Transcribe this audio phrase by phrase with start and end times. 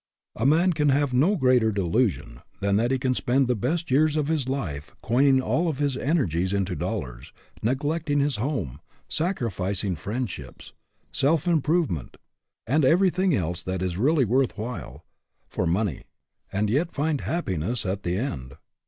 [0.35, 4.15] A man can have no greater delusion than that he can spend the best years
[4.17, 7.31] of his life coining all of his energies into dollars,
[7.61, 10.73] neg lecting his home, sacrificing friendships,
[11.11, 12.17] self improvement,
[12.65, 15.05] and everything else that is really worth while,
[15.47, 16.05] for money,
[16.51, 18.57] and yet find happi ness at the end